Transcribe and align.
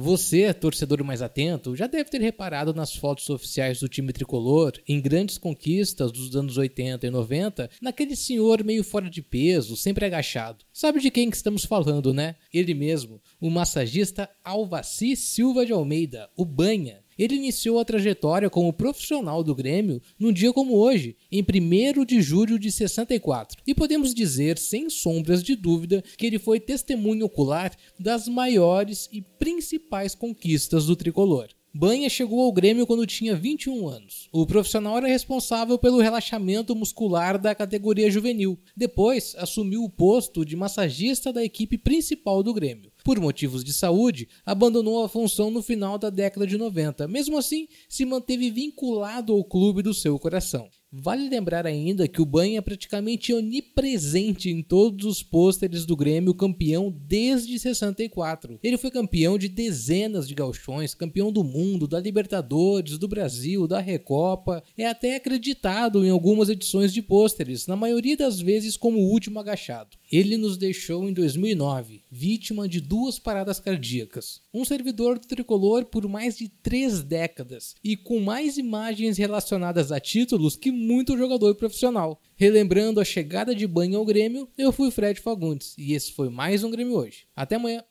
Você, 0.00 0.54
torcedor 0.54 1.02
mais 1.02 1.20
atento, 1.20 1.74
já 1.74 1.88
deve 1.88 2.08
ter 2.08 2.20
reparado 2.20 2.72
nas 2.72 2.94
fotos 2.94 3.28
oficiais 3.28 3.80
do 3.80 3.88
time 3.88 4.12
tricolor, 4.12 4.72
em 4.86 5.00
grandes 5.00 5.36
conquistas 5.36 6.12
dos 6.12 6.36
anos 6.36 6.56
80 6.56 7.06
e 7.06 7.10
90, 7.10 7.68
naquele 7.82 8.14
senhor 8.14 8.62
meio 8.62 8.84
fora 8.84 9.10
de 9.10 9.20
peso, 9.20 9.76
sempre 9.76 10.06
agachado. 10.06 10.64
Sabe 10.72 11.00
de 11.00 11.10
quem 11.10 11.28
que 11.28 11.36
estamos 11.36 11.64
falando, 11.64 12.14
né? 12.14 12.36
Ele 12.54 12.74
mesmo, 12.74 13.20
o 13.40 13.50
massagista 13.50 14.30
Alvaci 14.44 15.16
Silva 15.16 15.66
de 15.66 15.72
Almeida, 15.72 16.30
o 16.36 16.44
Banha. 16.44 17.00
Ele 17.18 17.34
iniciou 17.34 17.80
a 17.80 17.84
trajetória 17.84 18.48
como 18.48 18.72
profissional 18.72 19.42
do 19.42 19.54
Grêmio 19.54 20.00
num 20.18 20.32
dia 20.32 20.52
como 20.52 20.76
hoje, 20.76 21.16
em 21.32 21.42
1 21.42 22.04
de 22.04 22.22
julho 22.22 22.58
de 22.58 22.70
64. 22.70 23.60
E 23.66 23.74
podemos 23.74 24.14
dizer, 24.14 24.56
sem 24.56 24.88
sombras 24.88 25.42
de 25.42 25.56
dúvida, 25.56 26.02
que 26.16 26.26
ele 26.26 26.38
foi 26.38 26.60
testemunho 26.60 27.26
ocular 27.26 27.74
das 27.98 28.28
maiores 28.28 29.08
e 29.12 29.20
principais 29.20 30.14
conquistas 30.14 30.86
do 30.86 30.94
tricolor. 30.94 31.48
Banha 31.80 32.08
chegou 32.08 32.40
ao 32.40 32.50
Grêmio 32.50 32.84
quando 32.88 33.06
tinha 33.06 33.36
21 33.36 33.86
anos. 33.86 34.28
O 34.32 34.44
profissional 34.44 34.96
era 34.96 35.06
responsável 35.06 35.78
pelo 35.78 36.00
relaxamento 36.00 36.74
muscular 36.74 37.40
da 37.40 37.54
categoria 37.54 38.10
juvenil. 38.10 38.58
Depois, 38.76 39.36
assumiu 39.38 39.84
o 39.84 39.88
posto 39.88 40.44
de 40.44 40.56
massagista 40.56 41.32
da 41.32 41.44
equipe 41.44 41.78
principal 41.78 42.42
do 42.42 42.52
Grêmio 42.52 42.90
por 43.04 43.20
motivos 43.20 43.64
de 43.64 43.72
saúde, 43.72 44.28
abandonou 44.44 45.02
a 45.02 45.08
função 45.08 45.50
no 45.50 45.62
final 45.62 45.96
da 45.96 46.10
década 46.10 46.46
de 46.46 46.58
90. 46.58 47.06
Mesmo 47.08 47.38
assim, 47.38 47.68
se 47.88 48.04
manteve 48.04 48.50
vinculado 48.50 49.32
ao 49.32 49.44
clube 49.44 49.80
do 49.80 49.94
seu 49.94 50.18
coração. 50.18 50.68
Vale 50.90 51.28
lembrar 51.28 51.66
ainda 51.66 52.08
que 52.08 52.22
o 52.22 52.24
Banha 52.24 52.58
é 52.58 52.62
praticamente 52.62 53.34
onipresente 53.34 54.48
em 54.48 54.62
todos 54.62 55.04
os 55.04 55.22
pôsteres 55.22 55.84
do 55.84 55.94
Grêmio 55.94 56.32
campeão 56.32 56.90
desde 56.90 57.58
64. 57.58 58.58
Ele 58.62 58.78
foi 58.78 58.90
campeão 58.90 59.36
de 59.36 59.50
dezenas 59.50 60.26
de 60.26 60.34
galchões, 60.34 60.94
campeão 60.94 61.30
do 61.30 61.44
mundo, 61.44 61.86
da 61.86 62.00
Libertadores, 62.00 62.96
do 62.96 63.06
Brasil, 63.06 63.68
da 63.68 63.80
Recopa. 63.80 64.64
É 64.78 64.86
até 64.86 65.16
acreditado 65.16 66.06
em 66.06 66.08
algumas 66.08 66.48
edições 66.48 66.90
de 66.90 67.02
pôsteres, 67.02 67.66
na 67.66 67.76
maioria 67.76 68.16
das 68.16 68.40
vezes 68.40 68.74
como 68.74 68.98
o 68.98 69.10
último 69.10 69.38
agachado. 69.38 69.98
Ele 70.10 70.38
nos 70.38 70.56
deixou 70.56 71.06
em 71.06 71.12
2009, 71.12 72.02
vítima 72.10 72.68
de 72.68 72.80
duas 72.80 73.18
paradas 73.18 73.60
cardíacas. 73.60 74.40
Um 74.52 74.64
servidor 74.64 75.18
do 75.18 75.26
tricolor 75.26 75.84
por 75.84 76.08
mais 76.08 76.36
de 76.36 76.48
três 76.48 77.02
décadas 77.02 77.74
e 77.82 77.96
com 77.96 78.20
mais 78.20 78.56
imagens 78.58 79.18
relacionadas 79.18 79.92
a 79.92 80.00
títulos 80.00 80.56
que 80.56 80.70
muito 80.70 81.16
jogador 81.16 81.54
profissional. 81.54 82.20
Relembrando 82.36 83.00
a 83.00 83.04
chegada 83.04 83.54
de 83.54 83.66
banho 83.66 83.98
ao 83.98 84.04
Grêmio, 84.04 84.48
eu 84.56 84.72
fui 84.72 84.90
Fred 84.90 85.20
Fagundes 85.20 85.74
e 85.76 85.92
esse 85.94 86.12
foi 86.12 86.28
mais 86.28 86.64
um 86.64 86.70
Grêmio 86.70 86.96
hoje. 86.96 87.26
Até 87.34 87.56
amanhã! 87.56 87.84